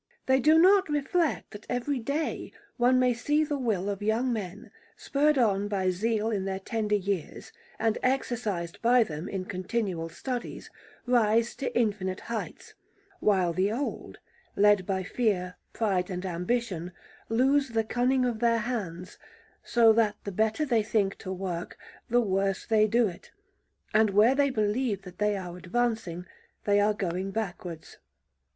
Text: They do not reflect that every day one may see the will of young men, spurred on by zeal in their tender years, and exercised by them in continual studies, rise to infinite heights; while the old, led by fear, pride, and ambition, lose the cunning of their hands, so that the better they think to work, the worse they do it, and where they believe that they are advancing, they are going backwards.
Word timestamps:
They 0.25 0.39
do 0.39 0.57
not 0.57 0.89
reflect 0.89 1.51
that 1.51 1.67
every 1.69 1.99
day 1.99 2.53
one 2.77 2.97
may 2.97 3.13
see 3.13 3.43
the 3.43 3.59
will 3.59 3.87
of 3.87 4.01
young 4.01 4.33
men, 4.33 4.71
spurred 4.97 5.37
on 5.37 5.67
by 5.67 5.91
zeal 5.91 6.31
in 6.31 6.45
their 6.45 6.57
tender 6.57 6.95
years, 6.95 7.51
and 7.77 7.99
exercised 8.01 8.81
by 8.81 9.03
them 9.03 9.29
in 9.29 9.45
continual 9.45 10.09
studies, 10.09 10.71
rise 11.05 11.53
to 11.57 11.71
infinite 11.79 12.21
heights; 12.21 12.73
while 13.19 13.53
the 13.53 13.71
old, 13.71 14.17
led 14.55 14.87
by 14.87 15.03
fear, 15.03 15.55
pride, 15.71 16.09
and 16.09 16.25
ambition, 16.25 16.93
lose 17.29 17.69
the 17.69 17.83
cunning 17.83 18.25
of 18.25 18.39
their 18.39 18.57
hands, 18.57 19.19
so 19.63 19.93
that 19.93 20.15
the 20.23 20.31
better 20.31 20.65
they 20.65 20.81
think 20.81 21.15
to 21.19 21.31
work, 21.31 21.77
the 22.09 22.21
worse 22.21 22.65
they 22.65 22.87
do 22.87 23.07
it, 23.07 23.29
and 23.93 24.09
where 24.09 24.33
they 24.33 24.49
believe 24.49 25.03
that 25.03 25.19
they 25.19 25.37
are 25.37 25.57
advancing, 25.57 26.25
they 26.63 26.79
are 26.79 26.95
going 26.95 27.29
backwards. 27.29 27.99